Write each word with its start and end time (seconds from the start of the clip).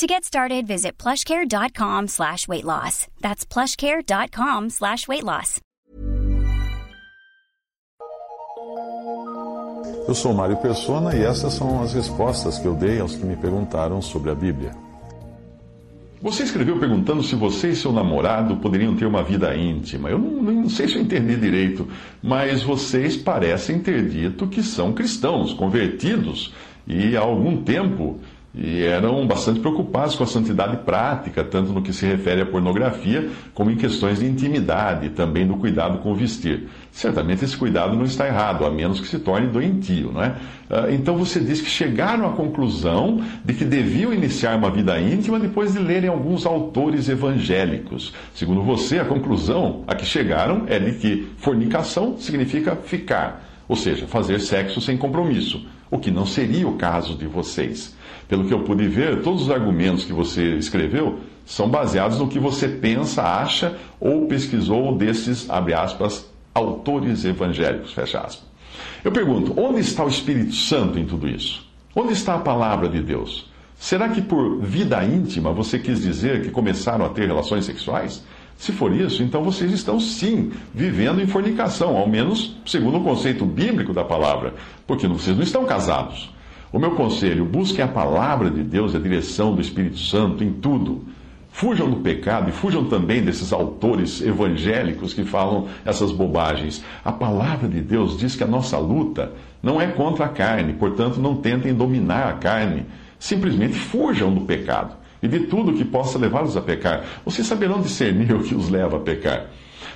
To 0.00 0.06
get 0.06 0.24
started, 0.24 0.66
visit 0.66 0.96
plushcare.com 0.96 2.08
slash 2.08 2.48
weight 2.48 2.64
loss. 2.64 3.06
That's 3.20 3.44
plushcare.com 3.44 4.70
slash 4.70 5.06
weight 5.06 5.22
loss. 5.22 5.60
Eu 10.08 10.14
sou 10.14 10.32
Mário 10.32 10.56
Persona 10.56 11.14
e 11.14 11.22
essas 11.22 11.52
são 11.52 11.82
as 11.82 11.92
respostas 11.92 12.58
que 12.58 12.66
eu 12.66 12.74
dei 12.74 12.98
aos 12.98 13.14
que 13.14 13.26
me 13.26 13.36
perguntaram 13.36 14.00
sobre 14.00 14.30
a 14.30 14.34
Bíblia. 14.34 14.70
Você 16.22 16.44
escreveu 16.44 16.78
perguntando 16.78 17.22
se 17.22 17.36
você 17.36 17.68
e 17.68 17.76
seu 17.76 17.92
namorado 17.92 18.56
poderiam 18.56 18.96
ter 18.96 19.04
uma 19.04 19.22
vida 19.22 19.54
íntima. 19.54 20.08
Eu 20.08 20.18
não, 20.18 20.42
não, 20.42 20.68
sei 20.70 20.88
se 20.88 20.96
eu 20.96 21.02
entendi 21.02 21.36
direito, 21.36 21.86
mas 22.22 22.62
vocês 22.62 23.18
parecem 23.18 23.78
ter 23.80 24.08
dito 24.08 24.46
que 24.46 24.62
são 24.62 24.94
cristãos, 24.94 25.52
convertidos, 25.52 26.54
e 26.86 27.14
há 27.18 27.20
algum 27.20 27.62
tempo 27.62 28.18
e 28.54 28.82
eram 28.82 29.26
bastante 29.26 29.60
preocupados 29.60 30.16
com 30.16 30.24
a 30.24 30.26
santidade 30.26 30.78
prática, 30.78 31.44
tanto 31.44 31.72
no 31.72 31.82
que 31.82 31.92
se 31.92 32.04
refere 32.04 32.42
à 32.42 32.46
pornografia, 32.46 33.28
como 33.54 33.70
em 33.70 33.76
questões 33.76 34.18
de 34.18 34.26
intimidade 34.26 35.10
também 35.10 35.46
do 35.46 35.54
cuidado 35.54 35.98
com 35.98 36.10
o 36.10 36.14
vestir. 36.14 36.68
Certamente 36.90 37.44
esse 37.44 37.56
cuidado 37.56 37.94
não 37.94 38.04
está 38.04 38.26
errado, 38.26 38.64
a 38.64 38.70
menos 38.70 39.00
que 39.00 39.06
se 39.06 39.20
torne 39.20 39.46
doentio, 39.46 40.10
não 40.12 40.22
é? 40.22 40.34
Ah, 40.68 40.86
então 40.90 41.16
você 41.16 41.38
diz 41.38 41.60
que 41.60 41.70
chegaram 41.70 42.26
à 42.26 42.32
conclusão 42.32 43.22
de 43.44 43.54
que 43.54 43.64
deviam 43.64 44.12
iniciar 44.12 44.56
uma 44.56 44.70
vida 44.70 45.00
íntima 45.00 45.38
depois 45.38 45.72
de 45.72 45.78
lerem 45.78 46.10
alguns 46.10 46.44
autores 46.44 47.08
evangélicos. 47.08 48.12
Segundo 48.34 48.62
você, 48.62 48.98
a 48.98 49.04
conclusão 49.04 49.84
a 49.86 49.94
que 49.94 50.04
chegaram 50.04 50.64
é 50.66 50.78
de 50.78 50.92
que 50.92 51.28
fornicação 51.38 52.16
significa 52.18 52.74
ficar, 52.74 53.49
ou 53.70 53.76
seja, 53.76 54.04
fazer 54.08 54.40
sexo 54.40 54.80
sem 54.80 54.96
compromisso, 54.96 55.64
o 55.88 55.96
que 55.96 56.10
não 56.10 56.26
seria 56.26 56.66
o 56.66 56.76
caso 56.76 57.14
de 57.14 57.28
vocês. 57.28 57.94
Pelo 58.26 58.44
que 58.44 58.52
eu 58.52 58.64
pude 58.64 58.88
ver, 58.88 59.22
todos 59.22 59.42
os 59.42 59.50
argumentos 59.50 60.04
que 60.04 60.12
você 60.12 60.56
escreveu 60.56 61.20
são 61.46 61.68
baseados 61.68 62.18
no 62.18 62.26
que 62.26 62.40
você 62.40 62.66
pensa, 62.66 63.22
acha 63.22 63.78
ou 64.00 64.26
pesquisou 64.26 64.96
desses, 64.96 65.48
abre 65.48 65.72
aspas, 65.72 66.28
autores 66.52 67.24
evangélicos, 67.24 67.92
fecha 67.92 68.18
aspas. 68.18 68.44
Eu 69.04 69.12
pergunto, 69.12 69.54
onde 69.56 69.78
está 69.78 70.04
o 70.04 70.08
Espírito 70.08 70.52
Santo 70.52 70.98
em 70.98 71.04
tudo 71.04 71.28
isso? 71.28 71.64
Onde 71.94 72.12
está 72.12 72.34
a 72.34 72.40
palavra 72.40 72.88
de 72.88 73.00
Deus? 73.00 73.48
Será 73.76 74.08
que 74.08 74.20
por 74.20 74.60
vida 74.62 75.00
íntima 75.04 75.52
você 75.52 75.78
quis 75.78 76.02
dizer 76.02 76.42
que 76.42 76.50
começaram 76.50 77.06
a 77.06 77.10
ter 77.10 77.28
relações 77.28 77.66
sexuais? 77.66 78.24
Se 78.60 78.72
for 78.72 78.94
isso, 78.94 79.22
então 79.22 79.42
vocês 79.42 79.72
estão 79.72 79.98
sim 79.98 80.52
vivendo 80.74 81.18
em 81.18 81.26
fornicação, 81.26 81.96
ao 81.96 82.06
menos 82.06 82.58
segundo 82.66 82.98
o 82.98 83.02
conceito 83.02 83.46
bíblico 83.46 83.94
da 83.94 84.04
palavra, 84.04 84.52
porque 84.86 85.08
vocês 85.08 85.34
não 85.34 85.42
estão 85.42 85.64
casados. 85.64 86.30
O 86.70 86.78
meu 86.78 86.90
conselho: 86.90 87.46
busquem 87.46 87.82
a 87.82 87.88
palavra 87.88 88.50
de 88.50 88.62
Deus, 88.62 88.94
a 88.94 88.98
direção 88.98 89.54
do 89.54 89.62
Espírito 89.62 89.96
Santo 89.96 90.44
em 90.44 90.52
tudo. 90.52 91.06
Fujam 91.50 91.88
do 91.88 91.96
pecado 92.00 92.50
e 92.50 92.52
fujam 92.52 92.84
também 92.84 93.22
desses 93.22 93.50
autores 93.50 94.20
evangélicos 94.20 95.14
que 95.14 95.24
falam 95.24 95.66
essas 95.82 96.12
bobagens. 96.12 96.84
A 97.02 97.10
palavra 97.10 97.66
de 97.66 97.80
Deus 97.80 98.18
diz 98.18 98.36
que 98.36 98.44
a 98.44 98.46
nossa 98.46 98.76
luta 98.76 99.32
não 99.62 99.80
é 99.80 99.86
contra 99.86 100.26
a 100.26 100.28
carne, 100.28 100.74
portanto, 100.74 101.18
não 101.18 101.36
tentem 101.36 101.72
dominar 101.72 102.28
a 102.28 102.34
carne. 102.34 102.84
Simplesmente 103.18 103.72
fujam 103.72 104.34
do 104.34 104.42
pecado 104.42 104.99
e 105.22 105.28
de 105.28 105.40
tudo 105.40 105.74
que 105.74 105.84
possa 105.84 106.18
levá-los 106.18 106.56
a 106.56 106.60
pecar. 106.60 107.04
Vocês 107.24 107.46
saberão 107.46 107.80
discernir 107.80 108.32
o 108.34 108.42
que 108.42 108.54
os 108.54 108.68
leva 108.68 108.96
a 108.96 109.00
pecar. 109.00 109.46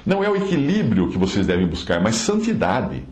Não 0.05 0.23
é 0.23 0.29
o 0.29 0.37
equilíbrio 0.37 1.09
que 1.09 1.19
vocês 1.19 1.47
devem 1.47 1.67
buscar, 1.67 2.01
mas 2.01 2.17
santidade. 2.17 3.03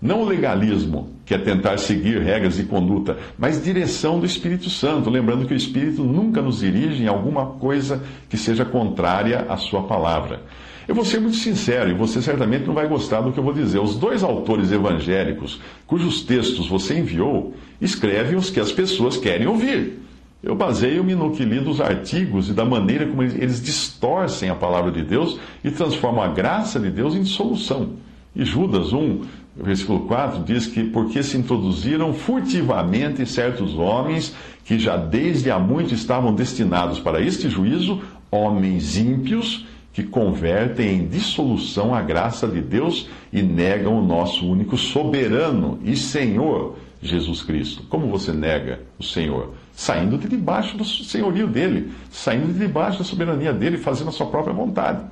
Não 0.00 0.22
o 0.22 0.24
legalismo, 0.24 1.10
que 1.26 1.34
é 1.34 1.38
tentar 1.38 1.76
seguir 1.78 2.22
regras 2.22 2.56
de 2.56 2.62
conduta, 2.62 3.18
mas 3.36 3.62
direção 3.62 4.20
do 4.20 4.24
Espírito 4.24 4.70
Santo, 4.70 5.10
lembrando 5.10 5.44
que 5.44 5.52
o 5.52 5.56
Espírito 5.56 6.04
nunca 6.04 6.40
nos 6.40 6.60
dirige 6.60 7.02
em 7.02 7.08
alguma 7.08 7.44
coisa 7.46 8.02
que 8.28 8.36
seja 8.36 8.64
contrária 8.64 9.44
à 9.48 9.56
Sua 9.56 9.82
palavra. 9.82 10.42
Eu 10.86 10.94
vou 10.94 11.04
ser 11.04 11.20
muito 11.20 11.36
sincero, 11.36 11.90
e 11.90 11.94
você 11.94 12.22
certamente 12.22 12.64
não 12.64 12.72
vai 12.72 12.88
gostar 12.88 13.20
do 13.20 13.32
que 13.32 13.38
eu 13.38 13.44
vou 13.44 13.52
dizer. 13.52 13.78
Os 13.78 13.96
dois 13.96 14.22
autores 14.22 14.72
evangélicos, 14.72 15.60
cujos 15.86 16.22
textos 16.22 16.66
você 16.66 17.00
enviou, 17.00 17.52
escrevem 17.78 18.36
os 18.36 18.48
que 18.48 18.60
as 18.60 18.72
pessoas 18.72 19.16
querem 19.16 19.46
ouvir. 19.46 20.07
Eu 20.42 20.54
baseio-me 20.54 21.16
no 21.16 21.32
que 21.32 21.44
li 21.44 21.58
dos 21.58 21.80
artigos 21.80 22.48
e 22.48 22.52
da 22.52 22.64
maneira 22.64 23.06
como 23.06 23.22
eles 23.22 23.60
distorcem 23.60 24.48
a 24.48 24.54
palavra 24.54 24.92
de 24.92 25.02
Deus 25.02 25.38
e 25.64 25.70
transformam 25.70 26.22
a 26.22 26.28
graça 26.28 26.78
de 26.78 26.90
Deus 26.90 27.14
em 27.14 27.24
solução. 27.24 27.94
E 28.36 28.44
Judas 28.44 28.92
1, 28.92 29.22
versículo 29.56 30.00
4 30.06 30.44
diz 30.44 30.66
que 30.66 30.84
porque 30.84 31.24
se 31.24 31.36
introduziram 31.36 32.14
furtivamente 32.14 33.26
certos 33.26 33.74
homens 33.74 34.32
que 34.64 34.78
já 34.78 34.96
desde 34.96 35.50
há 35.50 35.58
muito 35.58 35.92
estavam 35.92 36.32
destinados 36.32 37.00
para 37.00 37.20
este 37.20 37.48
juízo, 37.48 38.00
homens 38.30 38.96
ímpios 38.96 39.66
que 39.92 40.04
convertem 40.04 40.98
em 40.98 41.08
dissolução 41.08 41.92
a 41.92 42.00
graça 42.00 42.46
de 42.46 42.60
Deus 42.60 43.08
e 43.32 43.42
negam 43.42 43.98
o 43.98 44.06
nosso 44.06 44.46
único 44.46 44.76
soberano 44.76 45.80
e 45.84 45.96
Senhor, 45.96 46.76
Jesus 47.02 47.42
Cristo. 47.42 47.82
Como 47.88 48.06
você 48.06 48.32
nega 48.32 48.82
o 48.96 49.02
Senhor? 49.02 49.54
Saindo 49.78 50.18
de 50.18 50.26
debaixo 50.26 50.76
do 50.76 50.84
senhorio 50.84 51.46
dele, 51.46 51.92
saindo 52.10 52.52
de 52.52 52.58
debaixo 52.58 52.98
da 52.98 53.04
soberania 53.04 53.52
dele, 53.52 53.78
fazendo 53.78 54.08
a 54.08 54.12
sua 54.12 54.26
própria 54.26 54.52
vontade. 54.52 55.04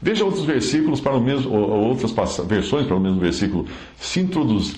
Veja 0.00 0.24
outros 0.24 0.46
versículos 0.46 0.98
para 0.98 1.14
o 1.14 1.20
mesmo, 1.20 1.52
ou 1.52 1.88
outras 1.88 2.10
versões 2.46 2.86
para 2.86 2.96
o 2.96 3.00
mesmo 3.00 3.20
versículo. 3.20 3.66
Se, 3.98 4.18
introduz, 4.20 4.76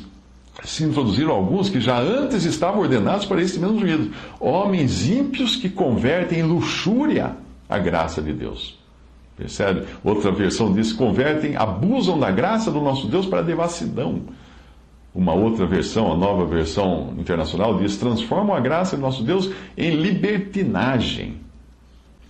se 0.65 0.83
introduziram 0.83 1.31
alguns 1.31 1.69
que 1.69 1.81
já 1.81 2.01
antes 2.01 2.45
estavam 2.45 2.81
ordenados 2.81 3.25
para 3.25 3.41
esse 3.41 3.61
mesmo 3.61 3.79
juízo. 3.79 4.11
Homens 4.41 5.09
ímpios 5.09 5.55
que 5.55 5.69
convertem 5.69 6.41
em 6.41 6.43
luxúria 6.43 7.37
a 7.69 7.79
graça 7.79 8.21
de 8.21 8.33
Deus. 8.33 8.81
Percebe? 9.37 9.85
Outra 10.03 10.33
versão 10.33 10.73
diz: 10.73 10.93
convertem, 10.93 11.55
abusam 11.55 12.19
da 12.19 12.33
graça 12.33 12.69
do 12.69 12.81
nosso 12.81 13.07
Deus 13.07 13.27
para 13.27 13.39
a 13.39 13.43
devassidão. 13.43 14.23
Uma 15.15 15.33
outra 15.33 15.67
versão, 15.67 16.13
a 16.13 16.17
nova 16.17 16.45
versão 16.47 17.15
internacional, 17.19 17.77
diz: 17.79 17.97
transformam 17.97 18.55
a 18.55 18.61
graça 18.61 18.97
do 18.97 19.03
nosso 19.03 19.23
Deus 19.25 19.51
em 19.77 19.91
libertinagem. 19.91 21.39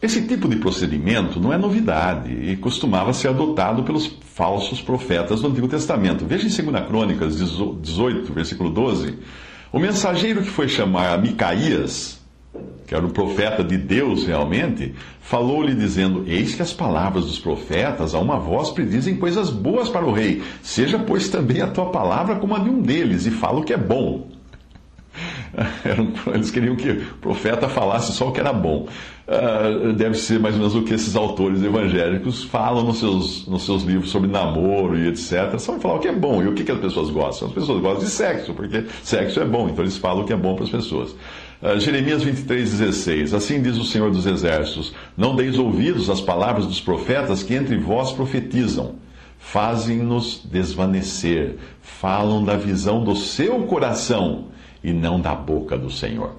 Esse 0.00 0.26
tipo 0.26 0.48
de 0.48 0.56
procedimento 0.56 1.38
não 1.38 1.52
é 1.52 1.58
novidade 1.58 2.32
e 2.32 2.56
costumava 2.56 3.12
ser 3.12 3.28
adotado 3.28 3.82
pelos 3.82 4.06
falsos 4.34 4.80
profetas 4.80 5.42
do 5.42 5.48
Antigo 5.48 5.68
Testamento. 5.68 6.24
Veja 6.24 6.46
em 6.46 6.70
2 6.70 6.86
Crônicas 6.86 7.36
18, 7.36 8.32
versículo 8.32 8.70
12. 8.70 9.18
O 9.70 9.78
mensageiro 9.78 10.42
que 10.42 10.48
foi 10.48 10.68
chamar 10.68 11.12
a 11.12 11.18
Micaías, 11.18 12.19
que 12.86 12.94
era 12.94 13.06
o 13.06 13.10
profeta 13.10 13.62
de 13.62 13.76
Deus 13.76 14.26
realmente, 14.26 14.94
falou-lhe 15.20 15.74
dizendo: 15.74 16.24
Eis 16.26 16.54
que 16.54 16.62
as 16.62 16.72
palavras 16.72 17.24
dos 17.24 17.38
profetas, 17.38 18.14
a 18.14 18.18
uma 18.18 18.38
voz, 18.38 18.70
predizem 18.70 19.16
coisas 19.16 19.50
boas 19.50 19.88
para 19.88 20.04
o 20.04 20.12
rei. 20.12 20.42
Seja, 20.62 20.98
pois, 20.98 21.28
também 21.28 21.60
a 21.60 21.68
tua 21.68 21.86
palavra 21.86 22.36
como 22.36 22.54
a 22.54 22.58
de 22.58 22.68
um 22.68 22.82
deles, 22.82 23.26
e 23.26 23.30
fala 23.30 23.60
o 23.60 23.64
que 23.64 23.72
é 23.72 23.78
bom. 23.78 24.28
Eles 26.32 26.50
queriam 26.50 26.76
que 26.76 26.90
o 26.90 27.16
profeta 27.20 27.68
falasse 27.68 28.12
só 28.12 28.28
o 28.28 28.32
que 28.32 28.40
era 28.40 28.52
bom. 28.52 28.86
Uh, 29.26 29.92
deve 29.92 30.16
ser 30.16 30.40
mais 30.40 30.54
ou 30.54 30.60
menos 30.60 30.74
o 30.74 30.82
que 30.82 30.94
esses 30.94 31.14
autores 31.14 31.62
evangélicos 31.62 32.42
falam 32.42 32.84
nos 32.84 32.98
seus, 32.98 33.46
nos 33.46 33.64
seus 33.64 33.84
livros 33.84 34.10
sobre 34.10 34.28
namoro 34.28 34.98
e 34.98 35.08
etc. 35.08 35.56
Só 35.58 35.78
falar 35.78 35.94
o 35.94 35.98
que 36.00 36.08
é 36.08 36.12
bom 36.12 36.42
e 36.42 36.48
o 36.48 36.54
que 36.54 36.70
as 36.70 36.78
pessoas 36.78 37.10
gostam. 37.10 37.48
As 37.48 37.54
pessoas 37.54 37.80
gostam 37.80 38.04
de 38.04 38.10
sexo, 38.10 38.54
porque 38.54 38.84
sexo 39.03 39.41
é 39.41 39.44
bom, 39.44 39.68
então 39.68 39.84
eles 39.84 39.96
falam 39.96 40.24
o 40.24 40.26
que 40.26 40.32
é 40.32 40.36
bom 40.36 40.54
para 40.54 40.64
as 40.64 40.70
pessoas. 40.70 41.14
Uh, 41.62 41.78
Jeremias 41.78 42.22
23, 42.22 42.71
16. 42.71 43.34
Assim 43.34 43.60
diz 43.60 43.77
o 43.77 43.84
Senhor 43.84 44.10
dos 44.10 44.24
Exércitos: 44.24 44.95
Não 45.15 45.36
deis 45.36 45.59
ouvidos 45.59 46.09
às 46.09 46.21
palavras 46.21 46.66
dos 46.66 46.80
profetas 46.80 47.42
que 47.42 47.54
entre 47.54 47.77
vós 47.77 48.12
profetizam. 48.12 48.95
Fazem-nos 49.39 50.42
desvanecer, 50.51 51.57
falam 51.83 52.45
da 52.45 52.57
visão 52.57 53.03
do 53.04 53.15
seu 53.16 53.60
coração 53.62 54.47
e 54.83 54.92
não 54.92 55.21
da 55.21 55.34
boca 55.34 55.77
do 55.77 55.91
Senhor. 55.91 56.33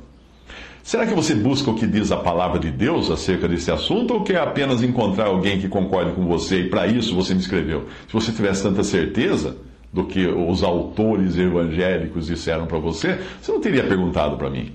Será 0.83 1.05
que 1.05 1.13
você 1.13 1.35
busca 1.35 1.69
o 1.69 1.75
que 1.75 1.85
diz 1.85 2.11
a 2.11 2.17
palavra 2.17 2.59
de 2.59 2.71
Deus 2.71 3.11
acerca 3.11 3.47
desse 3.47 3.71
assunto 3.71 4.15
ou 4.15 4.23
quer 4.23 4.39
apenas 4.39 4.81
encontrar 4.81 5.27
alguém 5.27 5.59
que 5.59 5.67
concorde 5.67 6.13
com 6.13 6.25
você 6.25 6.61
e 6.61 6.69
para 6.69 6.87
isso 6.87 7.15
você 7.15 7.35
me 7.35 7.39
escreveu? 7.39 7.87
Se 8.07 8.13
você 8.13 8.31
tivesse 8.31 8.63
tanta 8.63 8.83
certeza 8.83 9.57
do 9.93 10.05
que 10.05 10.25
os 10.25 10.63
autores 10.63 11.37
evangélicos 11.37 12.27
disseram 12.27 12.65
para 12.65 12.79
você, 12.79 13.19
você 13.39 13.51
não 13.51 13.61
teria 13.61 13.83
perguntado 13.83 14.37
para 14.37 14.49
mim. 14.49 14.71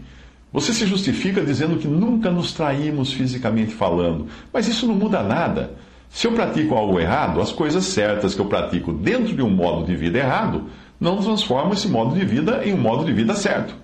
Você 0.56 0.72
se 0.72 0.86
justifica 0.86 1.44
dizendo 1.44 1.76
que 1.76 1.86
nunca 1.86 2.30
nos 2.30 2.54
traímos 2.54 3.12
fisicamente 3.12 3.74
falando, 3.74 4.26
mas 4.50 4.66
isso 4.66 4.86
não 4.86 4.94
muda 4.94 5.22
nada. 5.22 5.72
Se 6.08 6.26
eu 6.26 6.32
pratico 6.32 6.74
algo 6.74 6.98
errado, 6.98 7.42
as 7.42 7.52
coisas 7.52 7.84
certas 7.84 8.34
que 8.34 8.40
eu 8.40 8.46
pratico 8.46 8.90
dentro 8.90 9.36
de 9.36 9.42
um 9.42 9.50
modo 9.50 9.84
de 9.84 9.94
vida 9.94 10.16
errado 10.16 10.64
não 10.98 11.18
transformam 11.18 11.74
esse 11.74 11.88
modo 11.88 12.14
de 12.14 12.24
vida 12.24 12.62
em 12.64 12.72
um 12.72 12.78
modo 12.78 13.04
de 13.04 13.12
vida 13.12 13.34
certo. 13.34 13.74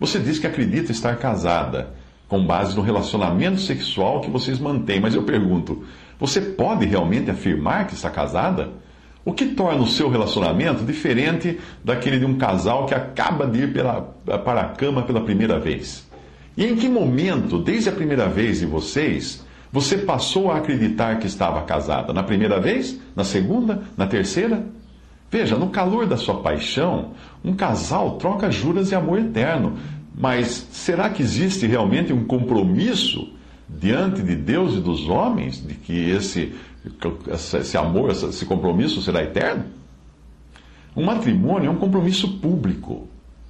Você 0.00 0.18
diz 0.18 0.40
que 0.40 0.48
acredita 0.48 0.90
estar 0.90 1.14
casada 1.14 1.94
com 2.26 2.44
base 2.44 2.74
no 2.74 2.82
relacionamento 2.82 3.60
sexual 3.60 4.20
que 4.20 4.30
vocês 4.32 4.58
mantêm, 4.58 4.98
mas 4.98 5.14
eu 5.14 5.22
pergunto: 5.22 5.84
você 6.18 6.40
pode 6.40 6.86
realmente 6.86 7.30
afirmar 7.30 7.86
que 7.86 7.94
está 7.94 8.10
casada? 8.10 8.70
O 9.30 9.32
que 9.32 9.46
torna 9.46 9.80
o 9.80 9.86
seu 9.86 10.10
relacionamento 10.10 10.84
diferente 10.84 11.60
daquele 11.84 12.18
de 12.18 12.24
um 12.24 12.36
casal 12.36 12.84
que 12.86 12.92
acaba 12.92 13.46
de 13.46 13.60
ir 13.60 13.72
pela, 13.72 14.00
para 14.44 14.62
a 14.62 14.68
cama 14.70 15.02
pela 15.02 15.20
primeira 15.20 15.56
vez? 15.56 16.04
E 16.56 16.66
em 16.66 16.74
que 16.74 16.88
momento, 16.88 17.56
desde 17.60 17.88
a 17.88 17.92
primeira 17.92 18.28
vez 18.28 18.58
de 18.58 18.66
vocês, 18.66 19.46
você 19.70 19.98
passou 19.98 20.50
a 20.50 20.56
acreditar 20.56 21.20
que 21.20 21.28
estava 21.28 21.62
casada? 21.62 22.12
Na 22.12 22.24
primeira 22.24 22.58
vez? 22.58 22.98
Na 23.14 23.22
segunda? 23.22 23.84
Na 23.96 24.04
terceira? 24.04 24.66
Veja, 25.30 25.56
no 25.56 25.68
calor 25.68 26.06
da 26.06 26.16
sua 26.16 26.40
paixão, 26.40 27.12
um 27.44 27.54
casal 27.54 28.16
troca 28.18 28.50
juras 28.50 28.88
de 28.88 28.96
amor 28.96 29.20
eterno. 29.20 29.74
Mas 30.12 30.66
será 30.72 31.08
que 31.08 31.22
existe 31.22 31.68
realmente 31.68 32.12
um 32.12 32.24
compromisso 32.24 33.32
diante 33.78 34.22
de 34.22 34.34
Deus 34.34 34.74
e 34.74 34.80
dos 34.80 35.08
homens 35.08 35.64
de 35.64 35.74
que 35.74 36.10
esse, 36.10 36.52
esse 37.58 37.76
amor, 37.76 38.10
esse 38.10 38.46
compromisso 38.46 39.02
será 39.02 39.22
eterno? 39.22 39.64
Um 40.96 41.04
matrimônio 41.04 41.68
é 41.68 41.70
um 41.70 41.76
compromisso 41.76 42.38
público. 42.38 43.08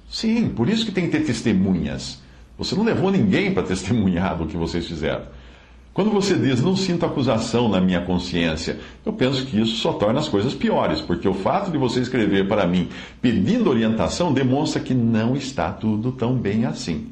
Sim, 0.09 0.49
por 0.49 0.69
isso 0.69 0.85
que 0.85 0.91
tem 0.91 1.05
que 1.05 1.17
ter 1.17 1.25
testemunhas. 1.25 2.21
Você 2.57 2.75
não 2.75 2.83
levou 2.83 3.09
ninguém 3.09 3.53
para 3.53 3.63
testemunhar 3.63 4.37
do 4.37 4.45
que 4.45 4.57
vocês 4.57 4.85
fizeram. 4.85 5.23
Quando 5.93 6.09
você 6.09 6.35
diz, 6.35 6.61
não 6.61 6.75
sinto 6.75 7.05
acusação 7.05 7.67
na 7.67 7.81
minha 7.81 8.01
consciência, 8.01 8.79
eu 9.05 9.11
penso 9.11 9.45
que 9.45 9.59
isso 9.59 9.75
só 9.77 9.91
torna 9.93 10.19
as 10.19 10.29
coisas 10.29 10.53
piores, 10.53 11.01
porque 11.01 11.27
o 11.27 11.33
fato 11.33 11.69
de 11.69 11.77
você 11.77 11.99
escrever 11.99 12.47
para 12.47 12.65
mim 12.65 12.87
pedindo 13.21 13.69
orientação 13.69 14.31
demonstra 14.31 14.81
que 14.81 14.93
não 14.93 15.35
está 15.35 15.71
tudo 15.71 16.13
tão 16.13 16.35
bem 16.35 16.65
assim. 16.65 17.07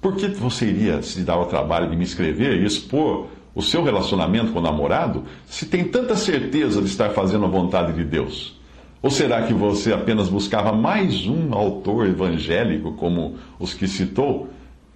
Por 0.00 0.14
que 0.14 0.28
você 0.28 0.66
iria 0.66 1.02
se 1.02 1.22
dar 1.22 1.38
o 1.38 1.46
trabalho 1.46 1.90
de 1.90 1.96
me 1.96 2.04
escrever 2.04 2.60
e 2.60 2.64
expor 2.64 3.26
o 3.54 3.62
seu 3.62 3.82
relacionamento 3.82 4.52
com 4.52 4.58
o 4.58 4.62
namorado 4.62 5.24
se 5.46 5.66
tem 5.66 5.84
tanta 5.84 6.14
certeza 6.16 6.80
de 6.80 6.88
estar 6.88 7.10
fazendo 7.10 7.44
a 7.44 7.48
vontade 7.48 7.92
de 7.92 8.04
Deus? 8.04 8.58
Ou 9.02 9.10
será 9.10 9.42
que 9.42 9.54
você 9.54 9.92
apenas 9.92 10.28
buscava 10.28 10.72
mais 10.72 11.26
um 11.26 11.54
autor 11.54 12.06
evangélico 12.06 12.92
como 12.92 13.36
os 13.58 13.72
que 13.74 13.88
citou? 13.88 14.48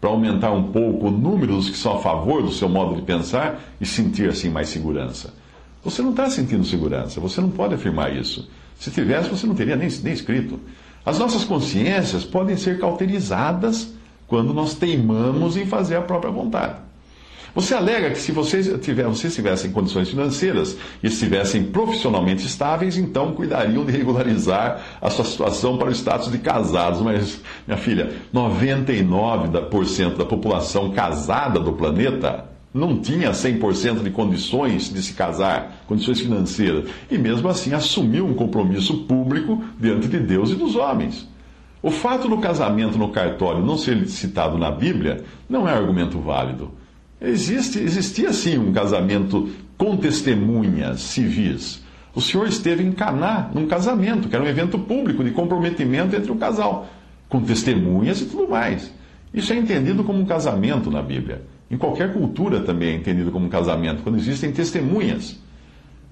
para 0.05 0.11
aumentar 0.11 0.53
um 0.53 0.65
pouco 0.65 1.09
o 1.09 1.11
número 1.11 1.55
dos 1.55 1.71
que 1.71 1.79
são 1.79 1.97
a 1.97 1.99
favor 1.99 2.43
do 2.43 2.53
seu 2.53 2.69
modo 2.69 2.95
de 2.95 3.01
pensar 3.01 3.59
e 3.81 3.87
sentir 3.87 4.29
assim 4.29 4.51
mais 4.51 4.69
segurança. 4.69 5.33
Você 5.83 6.03
não 6.03 6.11
está 6.11 6.29
sentindo 6.29 6.63
segurança, 6.63 7.19
você 7.21 7.41
não 7.41 7.49
pode 7.49 7.73
afirmar 7.73 8.15
isso. 8.15 8.47
Se 8.79 8.91
tivesse, 8.91 9.31
você 9.31 9.47
não 9.47 9.55
teria 9.55 9.77
nem, 9.77 9.89
nem 10.03 10.13
escrito. 10.13 10.61
As 11.07 11.19
nossas 11.19 11.43
consciências 11.45 12.23
podem 12.23 12.55
ser 12.55 12.79
cauterizadas 12.79 13.95
quando 14.27 14.53
nós 14.53 14.75
teimamos 14.75 15.57
em 15.57 15.65
fazer 15.65 15.97
a 15.97 16.03
própria 16.03 16.31
vontade. 16.31 16.84
Você 17.55 17.73
alega 17.73 18.11
que 18.11 18.19
se 18.19 18.33
vocês, 18.33 18.69
tiver, 18.81 19.05
vocês 19.05 19.33
tivessem 19.33 19.71
condições 19.71 20.09
financeiras 20.11 20.77
e 21.01 21.07
estivessem 21.07 21.63
profissionalmente 21.63 22.45
estáveis, 22.45 22.99
então 22.99 23.33
cuidariam 23.33 23.85
de 23.85 23.93
regularizar 23.93 24.83
a 25.01 25.09
sua 25.09 25.25
situação 25.25 25.79
para 25.79 25.89
o 25.89 25.93
status 25.93 26.33
de 26.33 26.39
casados. 26.39 27.01
Mas, 27.01 27.41
minha 27.65 27.79
filha, 27.79 28.13
99% 28.35 30.17
da 30.17 30.25
população 30.25 30.91
casada 30.91 31.61
do 31.61 31.73
planeta 31.75 32.47
não 32.75 32.99
tinha 32.99 33.31
100% 33.31 34.03
de 34.03 34.11
condições 34.11 34.93
de 34.93 35.01
se 35.01 35.13
casar, 35.13 35.85
condições 35.87 36.19
financeiras, 36.19 36.91
e 37.09 37.17
mesmo 37.17 37.49
assim 37.49 37.73
assumiu 37.73 38.27
um 38.27 38.35
compromisso 38.35 39.05
público 39.05 39.63
diante 39.79 40.09
de 40.09 40.19
Deus 40.19 40.51
e 40.51 40.57
dos 40.57 40.75
homens. 40.75 41.29
O 41.81 41.93
fato 41.93 42.29
do 42.29 42.39
casamento 42.39 42.99
no 42.99 43.11
cartório 43.11 43.65
não 43.65 43.79
ser 43.79 44.09
citado 44.09 44.59
na 44.59 44.73
Bíblia 44.73 45.23
não 45.49 45.69
é 45.69 45.73
argumento 45.73 46.19
válido. 46.19 46.73
Existe, 47.25 47.79
existia 47.79 48.33
sim 48.33 48.59
um 48.59 48.73
casamento 48.73 49.49
com 49.77 49.97
testemunhas 49.97 51.01
civis. 51.01 51.83
O 52.15 52.21
senhor 52.21 52.47
esteve 52.47 52.85
em 52.85 52.93
Caná, 52.93 53.51
num 53.53 53.67
casamento, 53.67 54.29
que 54.29 54.37
era 54.37 54.45
um 54.45 54.49
evento 54.49 54.79
público 54.79 55.25
de 55.25 55.33
comprometimento 55.33 56.15
entre 56.15 56.31
o 56.31 56.37
casal, 56.37 56.89
com 57.29 57.41
testemunhas 57.41 58.21
e 58.21 58.27
tudo 58.27 58.49
mais. 58.49 58.93
Isso 59.33 59.53
é 59.53 59.57
entendido 59.57 60.05
como 60.05 60.21
um 60.21 60.25
casamento 60.25 60.91
na 60.91 61.03
Bíblia. 61.03 61.43
Em 61.69 61.77
qualquer 61.77 62.13
cultura 62.13 62.61
também 62.61 62.91
é 62.91 62.97
entendido 62.97 63.33
como 63.33 63.47
um 63.47 63.49
casamento, 63.49 64.03
quando 64.03 64.17
existem 64.17 64.53
testemunhas. 64.53 65.37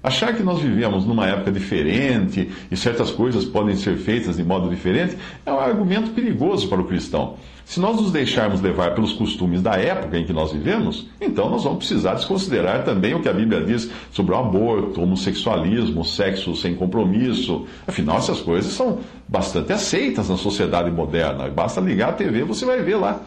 Achar 0.03 0.35
que 0.35 0.43
nós 0.43 0.59
vivemos 0.59 1.05
numa 1.05 1.25
época 1.27 1.49
diferente 1.49 2.51
e 2.69 2.75
certas 2.75 3.09
coisas 3.09 3.45
podem 3.45 3.73
ser 3.77 3.95
feitas 3.95 4.35
de 4.35 4.43
modo 4.43 4.69
diferente 4.69 5.17
é 5.45 5.51
um 5.51 5.57
argumento 5.57 6.11
perigoso 6.11 6.67
para 6.67 6.81
o 6.81 6.83
cristão. 6.83 7.37
Se 7.63 7.79
nós 7.79 7.95
nos 7.95 8.11
deixarmos 8.11 8.59
levar 8.59 8.93
pelos 8.93 9.13
costumes 9.13 9.61
da 9.61 9.77
época 9.77 10.17
em 10.17 10.25
que 10.25 10.33
nós 10.33 10.51
vivemos, 10.51 11.07
então 11.21 11.49
nós 11.49 11.63
vamos 11.63 11.79
precisar 11.79 12.15
desconsiderar 12.15 12.83
também 12.83 13.13
o 13.13 13.21
que 13.21 13.29
a 13.29 13.33
Bíblia 13.33 13.63
diz 13.63 13.89
sobre 14.11 14.35
o 14.35 14.37
aborto, 14.37 15.01
homossexualismo, 15.01 16.03
sexo 16.03 16.53
sem 16.53 16.75
compromisso. 16.75 17.65
Afinal, 17.87 18.17
essas 18.17 18.41
coisas 18.41 18.73
são 18.73 18.99
bastante 19.25 19.71
aceitas 19.71 20.27
na 20.27 20.35
sociedade 20.35 20.91
moderna. 20.91 21.49
Basta 21.49 21.79
ligar 21.79 22.09
a 22.09 22.13
TV, 22.13 22.43
você 22.43 22.65
vai 22.65 22.81
ver 22.81 22.97
lá. 22.97 23.21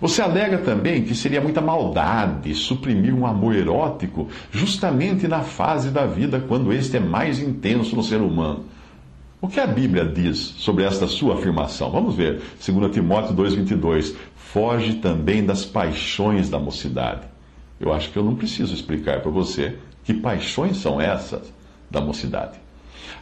Você 0.00 0.22
alega 0.22 0.58
também 0.58 1.02
que 1.02 1.14
seria 1.14 1.40
muita 1.40 1.60
maldade 1.60 2.54
suprimir 2.54 3.12
um 3.12 3.26
amor 3.26 3.54
erótico 3.54 4.28
justamente 4.52 5.26
na 5.26 5.40
fase 5.40 5.90
da 5.90 6.06
vida 6.06 6.42
quando 6.46 6.72
este 6.72 6.98
é 6.98 7.00
mais 7.00 7.40
intenso 7.40 7.96
no 7.96 8.02
ser 8.02 8.20
humano. 8.20 8.64
O 9.40 9.48
que 9.48 9.58
a 9.58 9.66
Bíblia 9.66 10.04
diz 10.04 10.38
sobre 10.38 10.84
esta 10.84 11.06
sua 11.06 11.34
afirmação? 11.34 11.90
Vamos 11.90 12.14
ver. 12.14 12.40
2 12.64 12.92
Timóteo 12.92 13.34
2,22. 13.34 14.14
Foge 14.36 14.94
também 14.94 15.44
das 15.44 15.64
paixões 15.64 16.48
da 16.48 16.58
mocidade. 16.58 17.22
Eu 17.80 17.92
acho 17.92 18.10
que 18.10 18.16
eu 18.16 18.24
não 18.24 18.34
preciso 18.34 18.74
explicar 18.74 19.20
para 19.20 19.30
você 19.30 19.76
que 20.04 20.14
paixões 20.14 20.78
são 20.78 21.00
essas 21.00 21.52
da 21.90 22.00
mocidade. 22.00 22.58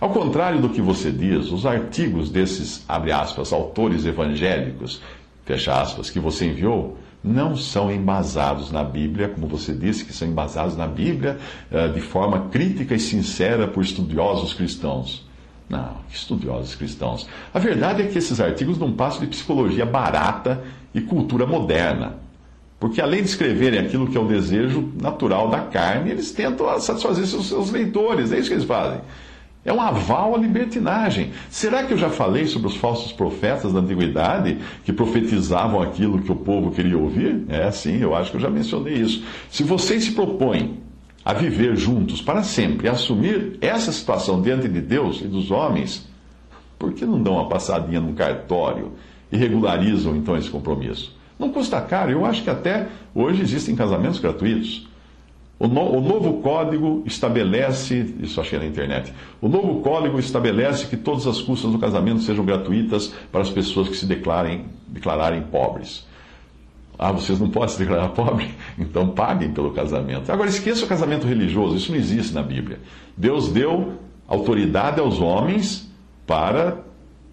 Ao 0.01 0.11
contrário 0.11 0.61
do 0.61 0.69
que 0.69 0.81
você 0.81 1.11
diz, 1.11 1.51
os 1.51 1.65
artigos 1.65 2.31
desses, 2.31 2.85
abre 2.89 3.13
aspas, 3.13 3.53
autores 3.53 4.05
evangélicos 4.05 5.01
fecha 5.47 5.81
aspas, 5.81 6.11
que 6.11 6.19
você 6.19 6.47
enviou, 6.47 6.99
não 7.23 7.57
são 7.57 7.91
embasados 7.91 8.71
na 8.71 8.85
Bíblia, 8.85 9.29
como 9.29 9.47
você 9.47 9.73
disse, 9.73 10.05
que 10.05 10.13
são 10.13 10.29
embasados 10.29 10.77
na 10.77 10.87
Bíblia 10.87 11.39
eh, 11.71 11.89
de 11.89 12.01
forma 12.01 12.49
crítica 12.51 12.95
e 12.95 13.01
sincera 13.01 13.67
por 13.67 13.83
estudiosos 13.83 14.53
cristãos. 14.53 15.25
Não, 15.69 15.97
estudiosos 16.13 16.75
cristãos. 16.75 17.29
A 17.55 17.59
verdade 17.59 18.03
é 18.03 18.07
que 18.07 18.19
esses 18.19 18.41
artigos 18.41 18.79
não 18.79 18.93
passam 18.93 19.21
de 19.21 19.29
psicologia 19.29 19.87
barata 19.87 20.63
e 20.95 21.01
cultura 21.01 21.47
moderna. 21.47 22.17
Porque 22.79 23.01
além 23.01 23.23
de 23.23 23.29
escreverem 23.29 23.81
aquilo 23.81 24.07
que 24.07 24.17
é 24.17 24.21
o 24.21 24.27
desejo 24.27 24.93
natural 25.01 25.49
da 25.49 25.61
carne, 25.61 26.11
eles 26.11 26.31
tentam 26.31 26.79
satisfazer 26.79 27.27
seus, 27.27 27.49
seus 27.49 27.71
leitores, 27.71 28.31
é 28.33 28.39
isso 28.39 28.49
que 28.49 28.55
eles 28.55 28.67
fazem. 28.67 29.01
É 29.67 29.73
um 29.73 29.81
aval 29.81 30.37
à 30.37 30.39
libertinagem. 30.39 31.33
Será 31.51 31.83
que 31.83 31.93
eu 31.93 31.99
já 31.99 32.09
falei 32.09 32.47
sobre 32.47 32.69
os 32.69 32.77
falsos 32.77 33.11
profetas 33.11 33.73
da 33.73 33.81
antiguidade 33.81 34.59
que 34.85 34.93
profetizavam 34.93 35.83
aquilo 35.83 36.23
que 36.23 36.31
o 36.31 36.37
povo 36.37 36.71
queria 36.71 36.97
ouvir? 36.97 37.45
É, 37.49 37.69
sim, 37.73 37.99
eu 38.01 38.15
acho 38.15 38.31
que 38.31 38.37
eu 38.37 38.41
já 38.41 38.49
mencionei 38.49 38.95
isso. 38.95 39.25
Se 39.51 39.65
vocês 39.65 40.05
se 40.05 40.13
propõem 40.13 40.79
a 41.25 41.33
viver 41.33 41.75
juntos 41.75 42.23
para 42.23 42.45
sempre, 42.45 42.89
a 42.89 42.93
assumir 42.93 43.59
essa 43.61 43.91
situação 43.91 44.41
diante 44.41 44.69
de 44.69 44.81
Deus 44.81 45.21
e 45.21 45.27
dos 45.27 45.51
homens, 45.51 46.09
por 46.79 46.93
que 46.93 47.05
não 47.05 47.21
dão 47.21 47.33
uma 47.33 47.49
passadinha 47.49 48.01
num 48.01 48.15
cartório 48.15 48.93
e 49.33 49.37
regularizam 49.37 50.15
então 50.15 50.37
esse 50.37 50.49
compromisso? 50.49 51.17
Não 51.37 51.51
custa 51.51 51.81
caro, 51.81 52.13
eu 52.13 52.25
acho 52.25 52.45
que 52.45 52.51
até 52.51 52.87
hoje 53.13 53.43
existem 53.43 53.75
casamentos 53.75 54.21
gratuitos. 54.21 54.87
O, 55.59 55.67
no, 55.67 55.97
o, 55.97 56.01
novo 56.03 56.43
código 56.43 57.03
estabelece, 57.07 58.15
isso 58.21 58.39
achei 58.41 58.59
na 58.59 58.67
internet, 58.67 59.13
o 59.41 59.49
novo 59.49 59.81
código 59.81 60.19
estabelece 60.19 60.87
que 60.87 60.99
todas 60.99 61.27
as 61.27 61.41
custas 61.41 61.73
do 61.73 61.79
casamento 61.79 62.21
sejam 62.21 62.45
gratuitas 62.45 63.15
para 63.33 63.41
as 63.41 63.51
pessoas 63.51 63.89
que 63.89 63.97
se 63.97 64.05
declarem, 64.05 64.67
declararem 64.87 65.41
pobres. 65.43 66.07
Ah, 66.99 67.11
vocês 67.11 67.41
não 67.41 67.49
podem 67.49 67.69
se 67.71 67.79
declarar 67.79 68.09
pobre? 68.11 68.55
Então 68.79 69.09
paguem 69.09 69.51
pelo 69.51 69.71
casamento. 69.73 70.31
Agora 70.31 70.49
esqueça 70.49 70.85
o 70.85 70.89
casamento 70.89 71.27
religioso, 71.27 71.77
isso 71.77 71.91
não 71.91 71.99
existe 71.99 72.35
na 72.35 72.43
Bíblia. 72.43 72.79
Deus 73.17 73.49
deu 73.49 73.95
autoridade 74.29 75.01
aos 75.01 75.21
homens 75.21 75.91
para 76.27 76.86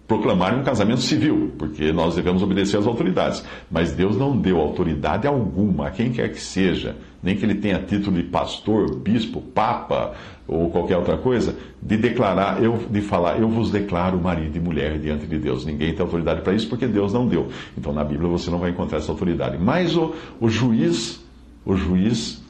proclamar 0.06 0.54
um 0.54 0.62
casamento 0.62 1.00
civil, 1.00 1.52
porque 1.58 1.92
nós 1.92 2.14
devemos 2.14 2.42
obedecer 2.42 2.76
às 2.76 2.86
autoridades. 2.86 3.44
Mas 3.70 3.92
Deus 3.92 4.16
não 4.16 4.36
deu 4.36 4.58
autoridade 4.58 5.26
alguma 5.26 5.88
a 5.88 5.90
quem 5.90 6.12
quer 6.12 6.30
que 6.30 6.40
seja, 6.40 6.96
nem 7.22 7.36
que 7.36 7.44
ele 7.44 7.54
tenha 7.54 7.78
título 7.78 8.16
de 8.16 8.22
pastor, 8.24 8.96
bispo, 8.96 9.40
papa 9.40 10.12
ou 10.46 10.70
qualquer 10.70 10.98
outra 10.98 11.16
coisa, 11.16 11.56
de 11.80 11.96
declarar, 11.96 12.62
eu, 12.62 12.76
de 12.90 13.00
falar, 13.00 13.40
eu 13.40 13.48
vos 13.48 13.70
declaro 13.70 14.20
marido 14.20 14.56
e 14.56 14.60
mulher 14.60 14.98
diante 14.98 15.26
de 15.26 15.38
Deus. 15.38 15.64
Ninguém 15.64 15.94
tem 15.94 16.02
autoridade 16.02 16.42
para 16.42 16.52
isso 16.52 16.68
porque 16.68 16.86
Deus 16.86 17.12
não 17.12 17.26
deu. 17.26 17.48
Então 17.76 17.92
na 17.92 18.04
Bíblia 18.04 18.28
você 18.28 18.50
não 18.50 18.58
vai 18.58 18.70
encontrar 18.70 18.98
essa 18.98 19.10
autoridade. 19.10 19.56
Mas 19.56 19.96
o, 19.96 20.14
o 20.38 20.48
juiz, 20.48 21.24
o 21.64 21.74
juiz 21.74 22.44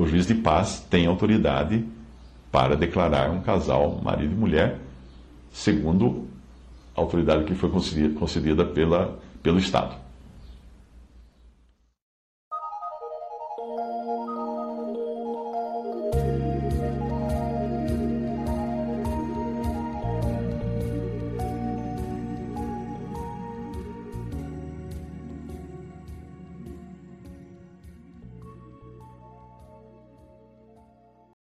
o 0.00 0.06
juiz 0.06 0.26
de 0.26 0.34
paz 0.34 0.80
tem 0.88 1.06
autoridade 1.06 1.84
para 2.50 2.76
declarar 2.76 3.30
um 3.30 3.40
casal 3.40 4.00
marido 4.02 4.32
e 4.32 4.36
mulher, 4.36 4.78
segundo 5.52 6.26
autoridade 7.00 7.44
que 7.44 7.54
foi 7.54 7.70
concedida 7.70 8.18
concedida 8.18 8.64
pela, 8.64 9.18
pelo 9.42 9.58
Estado. 9.58 9.96